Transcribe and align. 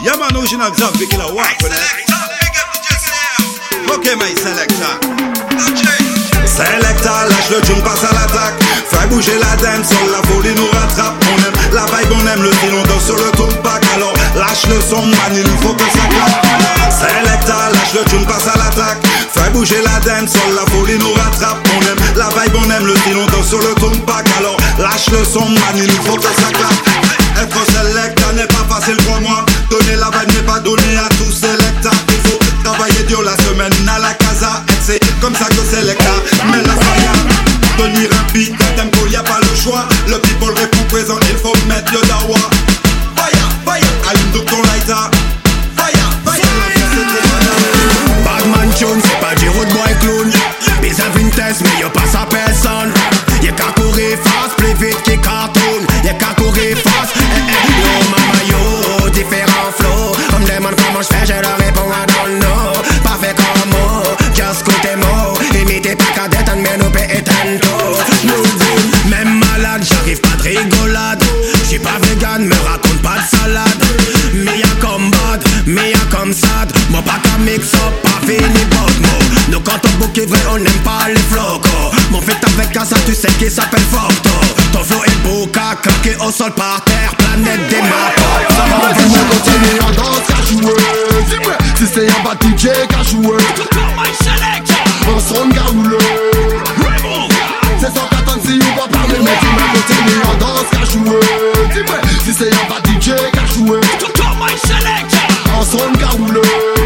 Yeah 0.00 0.16
man, 0.16 0.32
original 0.34 0.72
big 0.72 1.12
killer 1.12 1.28
it. 1.28 1.60
Ok, 3.92 4.06
my 4.16 4.32
selector. 4.32 4.96
Selector, 6.48 7.28
lâche 7.28 7.50
le 7.50 7.60
tune, 7.60 7.82
passe 7.82 8.04
à 8.04 8.14
l'attaque. 8.14 8.56
Fais 8.88 9.06
bouger 9.08 9.36
la 9.36 9.56
dance, 9.60 9.88
sur 9.88 10.00
la 10.10 10.22
folie 10.28 10.54
nous 10.56 10.70
rattrape. 10.72 11.22
On 11.28 11.36
aime 11.44 11.74
la 11.74 11.84
vibe, 11.84 12.12
on 12.16 12.26
aime 12.26 12.42
le 12.42 12.50
style, 12.50 12.72
on 12.72 12.82
danse 12.88 13.04
sur 13.04 13.16
le 13.16 13.30
pack 13.62 13.84
Alors 13.94 14.14
lâche 14.36 14.66
le 14.68 14.80
son, 14.80 15.04
man, 15.04 15.36
il 15.36 15.44
faut 15.60 15.74
que 15.74 15.84
ça 15.84 16.06
claque. 16.08 16.48
Selector, 16.88 17.68
lâche 17.70 17.92
le 17.92 18.04
tune, 18.08 18.24
passe 18.24 18.48
à 18.48 18.56
l'attaque. 18.56 19.04
Fais 19.34 19.50
bouger 19.50 19.82
la 19.82 20.00
dance, 20.00 20.32
sur 20.32 20.48
la 20.56 20.64
folie 20.72 20.98
nous 20.98 21.12
rattrape. 21.12 21.58
On 21.76 21.82
aime 21.82 22.16
la 22.16 22.28
vibe, 22.28 22.56
on 22.56 22.70
aime 22.70 22.86
le 22.86 22.96
style, 22.96 23.18
on 23.18 23.26
danse 23.26 23.48
sur 23.48 23.58
le 23.58 23.74
pack 24.06 24.26
Alors 24.38 24.56
lâche 24.78 25.10
le 25.12 25.22
son, 25.24 25.44
man, 25.44 25.76
il 25.76 25.90
faut 26.08 26.16
que 26.16 26.22
ça 26.22 26.48
claque. 26.52 27.19
Comment 61.00 61.02
j'fais, 61.02 61.26
je 61.26 61.40
leur 61.40 61.56
réponds, 61.58 61.90
I 61.90 62.06
don't 62.06 62.38
know. 62.40 62.72
Pas 63.02 63.18
fait 63.20 63.34
comme 63.34 63.70
moi, 63.70 64.02
just 64.34 64.62
côté 64.64 64.96
mot. 64.96 65.38
Imitez 65.54 65.96
pas 65.96 66.04
qu'à 66.14 66.28
détendre, 66.28 66.62
mais 66.62 66.76
nous 66.78 66.90
paie 66.90 67.22
tantôt. 67.22 67.96
Même 69.08 69.40
malade, 69.40 69.82
j'arrive 69.82 70.20
pas 70.20 70.36
de 70.36 70.42
rigolade. 70.42 71.22
J'suis 71.64 71.78
pas 71.78 71.98
vegan, 72.02 72.44
me 72.44 72.54
raconte 72.66 73.02
pas 73.02 73.18
de 73.18 73.36
salade. 73.36 73.82
Mais 74.32 74.58
y'a 74.58 74.80
comme 74.80 75.10
bad, 75.10 75.42
mais 75.66 75.90
y'a 75.90 76.16
comme 76.16 76.32
sad. 76.32 76.72
Mon 76.90 77.02
pas 77.02 77.20
qu'à 77.22 77.38
mix 77.38 77.74
up, 77.74 78.02
pas 78.02 78.26
fini. 78.26 78.69
On 80.10 80.12
boucle 80.12 80.22
est 80.22 80.26
vrai, 80.26 80.40
on 80.50 80.58
n'aime 80.58 80.82
pas 80.82 81.06
les 81.06 81.20
flocos. 81.30 81.94
Mon 82.10 82.20
fait 82.20 82.36
avec 82.44 82.72
casa, 82.72 82.96
tu 83.06 83.14
sais 83.14 83.30
qu'il 83.38 83.50
s'appelle 83.50 83.82
Forto. 83.92 84.30
Ton 84.72 84.82
flow 84.82 85.04
est 85.04 85.22
beau, 85.22 85.46
qu'à 85.46 85.76
claquer 85.80 86.16
au 86.20 86.32
sol 86.32 86.50
par 86.52 86.82
terre. 86.82 87.14
Planète 87.16 87.68
des 87.68 87.80
maps. 87.82 88.10
Ça 88.48 88.64
va 88.64 88.92
Dis-moi 88.92 89.18
continue 89.30 89.80
en 89.80 89.92
danse 89.92 90.26
qu'à 90.26 90.42
jouer 90.50 90.72
si 91.76 91.86
c'est 91.94 92.08
un 92.08 92.22
bas 92.24 92.34
DJ 92.42 92.66
qu'à 92.88 93.02
jouer 93.04 93.38
Un 95.06 95.20
son 95.20 95.46
de 95.46 95.54
gaouleux 95.54 95.98
C'est 97.78 97.86
sans 97.86 98.06
qu'attendre 98.08 98.42
si 98.44 98.58
on 98.60 98.80
va 98.80 98.88
parler 98.88 99.18
Mais 99.20 99.38
dis-moi 99.40 99.62
continue 99.72 100.22
en 100.28 100.34
danse 100.38 100.66
qu'à 100.70 100.84
jouer 100.84 101.20
si 102.24 102.34
c'est 102.34 102.52
un 102.52 102.68
bas 102.68 102.82
DJ 102.84 103.14
qu'à 103.32 103.46
jouer 103.46 103.80
Un 105.58 105.64
son 105.64 105.90
de 105.90 105.96
gaouleux 105.96 106.79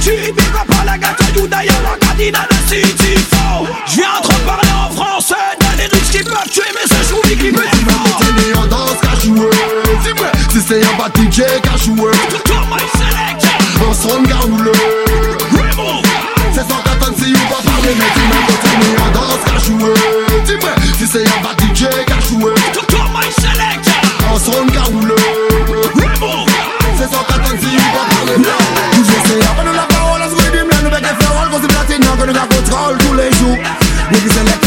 promote 0.00 0.24
cheat 0.24 0.26
cheat. 0.26 0.36
Big 0.36 0.54
up 0.54 0.68
all 0.68 0.88
I 0.88 0.98
got 0.98 1.18
to 1.18 1.40
you 1.40 1.46
that 1.48 1.64
you're 1.64 1.84
a 1.84 1.96
in 2.20 2.34
the 2.34 2.58
city. 2.68 3.16
For. 3.28 3.66
Je 3.86 3.96
viens 3.96 4.20
trop 4.22 4.40
parler 4.46 4.68
en 4.72 4.90
français, 4.90 5.34
dans 5.60 5.76
les 5.76 5.86
riches 5.86 6.10
qui 6.10 6.22
peuvent 6.22 6.50
tuer, 6.50 6.70
mais 6.74 6.86
c'est 6.86 7.08
Choubi 7.08 7.36
qui 7.36 7.50
me 7.52 7.62
dit 7.62 7.78
Dis-moi 7.78 7.94
continue 8.04 8.54
en 8.54 8.66
danse 8.66 9.00
qu'à 9.00 9.18
jouer 9.20 9.50
si 10.50 10.60
c'est 10.60 10.82
un 10.82 11.22
DJ 11.22 11.42
qu'à 11.62 11.76
jouer 11.76 12.10
Niggas 34.12 34.32
c'est 34.34 34.44
les 34.44 34.59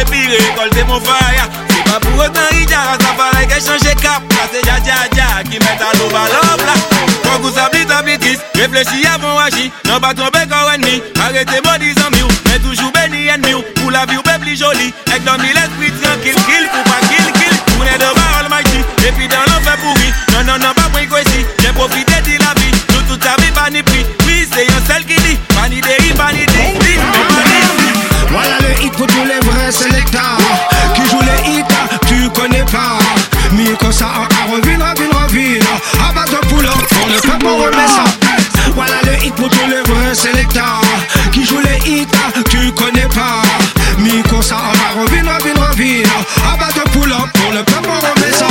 Lampe 0.00 0.08
épiré, 0.08 0.38
récolté 0.38 0.84
mon 0.84 1.00
fire 1.00 1.48
C'est 1.68 1.84
pas 1.84 2.00
pour 2.00 2.24
autant 2.24 2.40
Ijara 2.52 2.96
Safari 3.00 3.46
qui 3.46 3.66
changé 3.66 3.94
cap 3.96 4.22
Parce 4.28 4.50
que 4.50 4.64
dja 4.64 4.78
dja 4.80 5.08
dja 5.12 5.42
qui 5.44 5.58
met 5.58 5.78
à 5.80 5.96
l'eau 5.98 6.08
ballon 6.10 6.64
Quand 7.24 7.40
vous 7.40 7.54
sablez 7.54 7.84
ta 7.84 8.02
bêtise, 8.02 8.40
réfléchis 8.54 9.06
avant 9.06 9.38
agir 9.38 9.70
Non 9.86 10.00
pas 10.00 10.14
tomber 10.14 10.46
comme 10.48 10.74
ennemi, 10.74 11.02
arrêtez 11.20 11.60
moi 11.64 11.78
disant 11.78 12.10
mieux 12.12 12.28
Mais 12.46 12.58
toujours 12.58 12.92
béni 12.92 13.28
ennemi, 13.28 13.62
pour 13.76 13.90
la 13.90 14.06
vie 14.06 14.16
ou 14.16 14.22
plus 14.22 14.56
jolie 14.58 14.92
Avec 15.06 15.24
dans 15.24 15.38
mille 15.38 15.54
l'esprit 15.54 15.92
tranquille, 16.00 16.34
kill, 16.34 16.68
pour 16.72 16.84
pas 16.84 17.00
kill, 17.08 17.32
kill. 17.32 17.60
On 17.80 17.84
est 17.84 17.98
devant 17.98 18.38
Almighty, 18.38 18.84
et 19.06 19.12
puis 19.12 19.28
dans 19.28 19.40
l'enfer 19.52 19.76
pourri. 19.78 20.12
Non, 20.32 20.44
non, 20.44 20.58
non, 20.58 20.74
pas 20.74 20.88
point 20.92 21.20
ici, 21.20 21.46
j'ai 21.60 21.72
profité 21.72 22.20
de 22.22 22.38
la 22.38 22.52
vie. 22.60 22.72
Nous 22.90 23.02
toute 23.08 23.20
ta 23.20 23.36
vie, 23.42 23.50
pas 23.52 23.70
ni 23.70 23.82
prix, 23.82 24.04
oui, 24.26 24.46
c'est 24.52 24.66
un 24.70 24.92
seul 24.92 25.04
qui 25.04 25.16
dit. 25.22 25.38
Pas 25.54 25.68
ni 25.68 25.80
dérive, 25.80 26.14
pas 26.14 26.32
ni 26.32 26.40
ni 26.40 27.69
Voilà 28.30 28.56
le 28.60 28.84
hit 28.84 28.92
pour 28.92 29.06
tous 29.06 29.24
les 29.24 29.40
vrais 29.48 29.72
sélecteurs 29.72 30.38
Qui 30.94 31.02
jouent 31.08 31.20
les 31.20 31.50
hits, 31.50 31.64
tu 32.06 32.28
connais 32.30 32.64
pas. 32.64 32.98
Mis 33.52 33.76
comme 33.78 33.92
ça 33.92 34.06
en 34.06 34.52
revine, 34.52 34.82
revine, 34.82 35.10
revine 35.24 35.62
À 36.08 36.12
base 36.12 36.30
de 36.30 36.46
poule, 36.46 36.66
pour 36.66 37.08
le 37.08 37.20
peuple 37.20 37.46
on 37.46 37.56
remet 37.56 37.88
ça. 37.88 38.04
Voilà 38.74 38.96
le 39.04 39.26
hit 39.26 39.34
pour 39.34 39.48
tous 39.48 39.66
les 39.68 39.82
vrais 39.92 40.14
sélecteurs 40.14 40.80
Qui 41.32 41.44
jouent 41.44 41.60
les 41.60 41.90
hits, 41.90 42.06
tu 42.48 42.72
connais 42.72 43.08
pas. 43.08 43.42
Mis 43.98 44.22
comme 44.30 44.42
ça 44.42 44.56
en 44.56 45.00
revine, 45.02 45.28
revine, 45.28 45.58
revine 45.58 46.06
À 46.52 46.56
base 46.56 46.74
de 46.74 46.88
poule, 46.90 47.14
pour 47.34 47.52
le 47.52 47.62
peuple 47.64 47.88
on 47.88 47.98
remet 47.98 48.32
ça. 48.32 48.46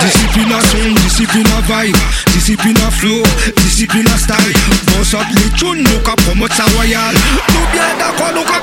Discipline 0.00 0.52
à 0.52 0.60
son, 0.60 0.94
discipline 1.04 1.46
à 1.56 1.82
vibe. 1.82 1.96
Discipline 2.32 2.76
à 2.86 2.90
flow, 2.90 3.22
discipline 3.56 4.06
à 4.08 4.16
style. 4.18 4.54
Bon 4.86 5.04
sort 5.04 5.24
les 5.34 5.50
tunes, 5.50 5.82
nous 5.82 5.98
qu'à 6.00 6.14
promote 6.22 6.52
sa 6.52 6.64
royale 6.76 7.14
Nous 7.48 7.72
bien 7.72 7.82
d'accord, 7.98 8.32
nous 8.34 8.42
qu'à 8.44 8.60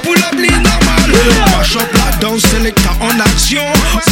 up 1.74 1.90
la 1.94 2.18
danse, 2.20 2.42
selecta 2.48 2.92
en 3.02 3.20
action. 3.20 3.64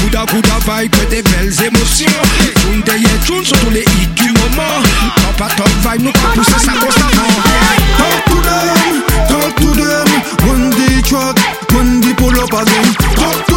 Bouddha, 0.01 0.25
Bouddha 0.25 0.57
vibe, 0.65 0.95
des 1.09 1.21
belles 1.21 1.53
émotions. 1.63 2.21
Tune 2.61 2.81
derrière 2.85 3.19
tune, 3.25 3.45
sur 3.45 3.57
tous 3.59 3.69
les 3.69 3.81
hits 3.81 4.07
du 4.15 4.29
moment. 4.29 4.81
Top 5.15 5.41
à 5.41 5.55
top 5.55 5.69
vibe, 5.83 6.03
nous 6.03 6.11
qu'à 6.11 6.27
pousser 6.33 6.59
ça 6.59 6.73
constamment. 6.73 7.33
Talk 7.97 8.25
to 8.25 8.41
them, 8.41 9.03
talk 9.29 9.55
to 9.55 9.71
them. 9.73 10.49
One 10.49 10.69
day 10.71 11.01
truck, 11.03 11.37
one 11.73 12.01
day 12.01 12.13
pull 12.13 12.37
up 12.39 12.49
Talk 12.49 13.52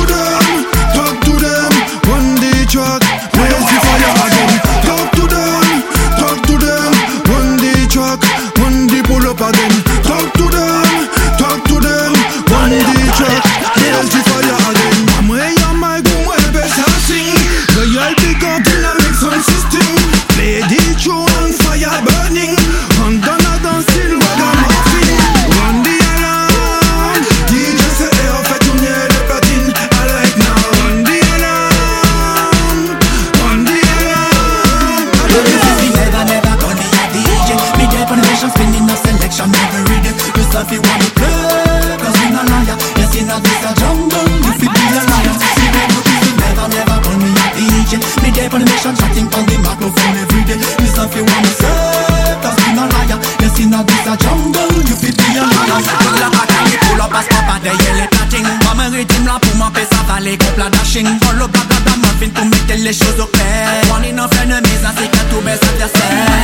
Myself, 40.56 40.72
you 40.72 40.80
want 40.88 41.02
to 41.04 41.10
play, 41.12 42.00
cause 42.00 42.16
we 42.16 42.32
not 42.32 42.48
liar 42.48 42.80
Yes, 42.96 43.12
in 43.12 43.28
a 43.28 43.36
this 43.44 43.60
jungle, 43.76 44.24
you 44.40 44.52
fit 44.56 44.72
be 44.72 44.82
a 44.88 45.04
liar 45.04 45.36
See, 45.52 45.68
never, 45.68 46.00
never, 46.32 46.66
never 46.72 46.96
call 47.04 47.16
me 47.20 47.28
a 47.28 47.44
DJ 47.52 48.00
Me 48.24 48.32
there 48.32 48.48
on 48.48 48.64
the 48.64 48.66
mission, 48.72 48.96
chatting 48.96 49.28
on 49.36 49.44
the 49.44 49.56
microphone 49.60 50.16
every 50.16 50.48
day. 50.48 50.56
Myself, 50.80 51.12
you 51.12 51.28
want 51.28 51.44
to 51.44 51.52
say, 51.60 52.40
cause 52.40 52.56
we 52.56 52.72
not 52.72 52.88
liar 52.88 53.20
Yes, 53.36 53.60
in 53.60 53.76
a 53.76 53.84
this 53.84 54.08
jungle, 54.16 54.72
you 54.80 54.96
fit 54.96 55.12
be 55.20 55.28
a 55.36 55.44
liar 55.44 55.76
Pull 55.76 56.24
up 56.24 56.40
a 56.40 56.44
can, 56.48 56.64
you 56.72 56.78
pull 56.88 57.04
up 57.04 57.12
a 57.12 57.20
stop 57.20 57.52
at 57.52 57.60
the 57.60 57.72
yellow 57.76 58.08
cutting 58.16 58.48
Maman 58.64 58.96
rythme 58.96 59.28
là 59.28 59.36
pour 59.36 59.52
m'empêcher 59.60 59.92
ça 59.92 60.08
va 60.08 60.24
les 60.24 60.40
coups 60.40 60.56
la 60.56 60.72
dashing. 60.72 61.04
Pull 61.20 61.36
up 61.36 61.52
a 61.52 61.62
gada 61.68 62.00
muffin 62.00 62.32
pour 62.32 62.48
mettre 62.48 62.80
les 62.80 62.96
choses 62.96 63.20
au 63.20 63.28
clair 63.28 63.92
One 63.92 64.08
in 64.08 64.16
a 64.16 64.24
frenemies, 64.32 64.80
ainsi 64.88 65.04
qu'à 65.12 65.20
tous 65.28 65.44
mes 65.44 65.52
adversaires 65.52 66.35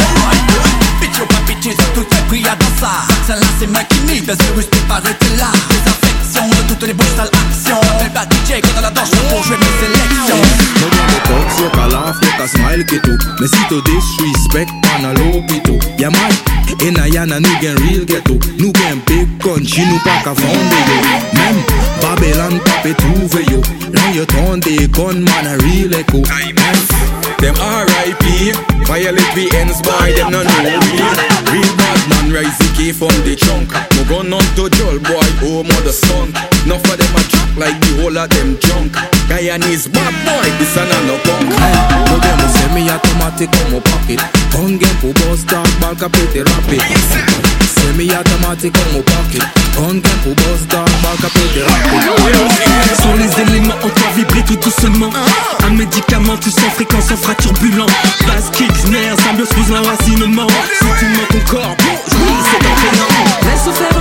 Me 13.42 13.48
see 13.48 13.68
to 13.70 13.82
disrespect, 13.82 14.70
man 14.86 15.02
a 15.02 15.12
low 15.18 15.42
pito 15.42 15.74
Ya 15.98 16.10
man, 16.10 16.30
in 16.86 16.94
a 16.94 17.10
yana 17.10 17.40
nou 17.42 17.50
gen 17.58 17.74
real 17.82 18.04
ghetto. 18.06 18.38
Nou 18.60 18.70
gen 18.70 19.02
big 19.02 19.26
country, 19.42 19.82
nou 19.82 19.98
pa 20.04 20.22
ka 20.22 20.30
fonde 20.30 20.78
yo 20.86 20.98
Mem, 21.34 21.58
Babylon 21.98 22.60
pape 22.62 22.94
trouve 23.02 23.42
yo 23.50 23.58
Now 23.90 24.12
you 24.14 24.26
turn 24.26 24.60
the 24.60 24.86
gun, 24.94 25.24
man 25.24 25.50
a 25.50 25.58
real 25.58 25.90
echo. 25.90 26.22
Them 27.42 27.58
R.I.P. 27.58 28.54
Violate 28.86 29.34
the 29.34 29.50
ends 29.58 29.82
boy, 29.82 30.14
them 30.14 30.30
no 30.30 30.46
know 30.46 30.62
real 30.62 31.10
Real 31.50 31.74
bad 31.74 31.98
man 32.14 32.30
rise 32.30 32.56
the 32.62 32.70
key 32.78 32.92
from 32.92 33.10
the 33.26 33.34
trunk. 33.34 33.74
No 33.98 34.06
gun 34.06 34.32
on 34.32 34.46
to 34.54 34.70
Joel 34.70 35.02
boy, 35.02 35.26
oh 35.42 35.66
mother 35.66 35.90
son. 35.90 36.30
Enough 36.62 36.86
of 36.86 36.94
them 36.94 37.16
a 37.18 37.31
like 37.56 37.76
the 37.80 38.00
whole 38.00 38.16
of 38.16 38.28
them 38.30 38.56
junk 38.60 38.92
Guyanese 39.28 39.88
boy, 40.24 40.48
this 40.58 40.76
a 40.76 40.84
no 41.06 41.16
punk. 41.24 41.50
No 42.08 42.16
dem 42.20 42.40
o 42.40 42.48
semi-automatic 42.48 43.50
como 43.52 43.80
pocket 43.80 44.20
Gun 44.52 44.78
game 44.78 44.96
po 45.00 45.12
boss 45.20 45.44
dog, 45.44 45.66
ball 45.80 45.94
ka 45.96 46.08
pete 46.08 46.44
rapid 46.44 46.80
como 48.72 49.02
pocket 49.02 49.44
game 50.00 50.34
boss 50.34 50.66
dog, 50.68 50.88
pete 51.34 51.62
rapid 51.64 52.02
Sont 53.02 53.16
les 53.16 53.32
éléments 53.42 53.74
en 53.82 53.88
toi 53.88 54.08
vibrer 54.16 54.42
tout 54.44 54.56
doucement. 54.56 55.10
Un 55.66 55.70
médicament 55.70 56.36
tout 56.36 56.50
sans 56.50 56.70
fréquence 56.70 57.10
en 57.10 57.16
fera 57.16 57.34
turbulent 57.34 57.86
Bass, 58.26 58.50
kick, 58.52 58.72
pose 59.46 59.70
l'enracinement 59.70 60.46
Si 60.78 60.86
tu 60.98 61.06
mens 61.06 61.26
ton 61.30 61.50
corps, 61.50 61.76
oui 61.80 62.34
c'est 62.50 62.66
entraînant 62.66 63.12
Laisse 63.42 63.91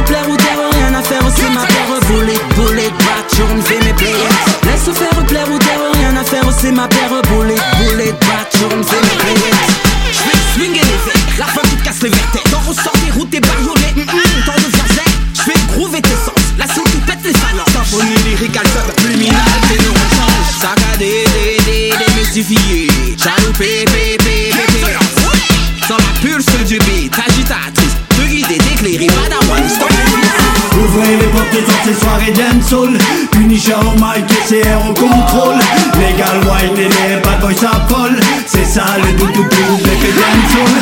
Les 31.41 31.61
portes 31.61 31.71
sur 31.71 31.83
ces 31.83 31.99
soirées 31.99 32.31
dancehall 32.31 32.97
Punisher 33.31 33.73
au 33.73 33.95
mic 33.95 34.25
et 34.29 34.61
CR 34.61 34.89
au 34.89 34.93
contrôle. 34.93 35.59
Legal 35.95 36.39
wine 36.43 36.77
et 36.77 36.89
les 36.89 37.21
bad 37.21 37.39
boys 37.41 37.53
s'affolent. 37.53 38.19
C'est 38.45 38.65
ça 38.65 38.85
le 38.97 39.17
doudou 39.17 39.43
pour 39.43 39.77
les 39.77 40.13
dancehall. 40.19 40.73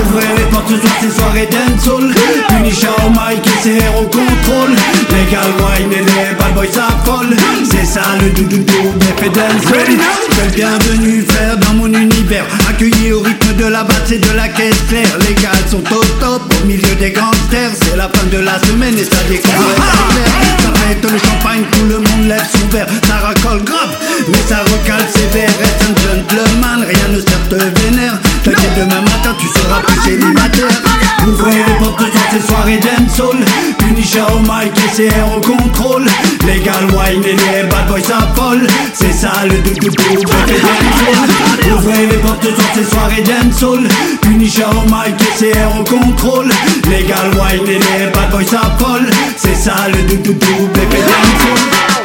Ouvrez 0.00 0.36
les 0.36 0.44
portes 0.50 0.68
sur 0.68 0.78
ces 1.00 1.10
soirées 1.10 1.48
dancehall. 1.50 2.14
Punisher 2.48 2.88
au 3.04 3.10
mic 3.10 3.44
et 3.46 3.58
CR 3.62 4.00
au 4.00 4.04
contrôle. 4.04 4.74
Legal 5.10 5.50
wine 5.58 5.92
et 5.92 6.04
les 6.04 6.34
bad 6.38 6.54
boys 6.54 6.72
s'affolent. 6.72 7.36
C'est 7.70 7.86
ça 7.86 8.02
le 8.20 8.30
doudou 8.30 8.58
dancehall. 8.58 8.94
Quel 10.36 10.50
bienvenue 10.54 11.22
faire 11.22 11.56
dans 11.58 11.74
mon 11.74 11.86
univers. 11.92 12.44
Accueilli 12.68 13.12
au 13.12 13.20
rythme 13.20 13.54
de 13.56 13.66
la 13.66 13.84
basse 13.84 14.10
et 14.10 14.18
de 14.18 14.30
la 14.36 14.48
caisse 14.48 14.82
claire. 14.88 15.18
Les 15.28 15.34
gars 15.34 15.50
sont 15.70 15.78
au 15.78 16.04
top 16.20 16.42
au 16.62 16.66
milieu 16.66 16.94
des 16.98 17.10
gangsters. 17.10 17.70
C'est 17.82 17.96
la 17.96 18.08
fin 18.08 18.26
de 18.30 18.38
la 18.38 18.58
semaine 18.60 18.94
et 18.98 19.04
ça 19.04 19.22
décolle 19.28 19.50
Ça 20.62 20.70
pète 20.70 21.10
le 21.10 21.18
champagne, 21.18 21.64
tout 21.72 21.86
le 21.88 21.98
lève 22.28 22.46
son 22.50 22.66
verre 22.68 22.86
Ça 23.06 23.16
racole 23.16 23.62
grave, 23.64 23.96
mais 24.28 24.38
ça 24.48 24.60
recale 24.60 25.06
sévère 25.14 25.50
Reste 25.58 25.82
un 25.82 25.94
gentleman, 26.00 26.84
rien 26.86 27.08
ne 27.12 27.20
sert 27.20 27.48
te 27.48 27.54
vénère. 27.54 28.18
T'inquiète 28.42 28.74
demain 28.76 29.00
matin 29.00 29.34
tu 29.38 29.46
seras 29.48 29.80
plus 29.80 30.10
célibataire. 30.10 30.82
Ouvrez 31.26 31.52
les 31.52 31.74
portes 31.78 32.00
sur 32.00 32.20
ces 32.32 32.46
soirées 32.46 32.78
dancehall 32.78 33.44
Punisher 33.78 34.22
au 34.34 34.40
mic 34.40 34.72
et 34.76 35.08
CR 35.08 35.36
au 35.36 35.40
contrôle. 35.40 36.04
Legal 36.46 36.84
wine 36.92 37.24
et 37.24 37.32
les 37.32 37.68
bad 37.68 37.86
boys 37.88 38.00
s'affolent. 38.00 38.66
C'est 38.92 39.12
ça 39.12 39.32
le 39.44 39.58
doudou 39.58 39.88
dancehall 39.88 41.74
Ouvrez 41.74 42.06
les 42.06 42.18
portes 42.18 42.44
sur 42.44 42.74
ces 42.74 42.90
soirées 42.90 43.22
dancehall 43.22 43.88
Punisher 44.20 44.64
au 44.64 44.84
mic 44.88 45.14
et 45.20 45.52
CR 45.52 45.80
au 45.80 45.84
contrôle. 45.84 46.50
Legal 46.86 47.30
wine 47.32 47.68
et 47.68 47.78
les 47.78 48.10
bad 48.12 48.30
boys 48.30 48.44
s'affolent. 48.44 49.10
C'est 49.36 49.56
ça 49.56 49.74
le 49.88 50.02
doudou 50.02 50.34
bébé 50.74 50.98
dancehall 50.98 52.03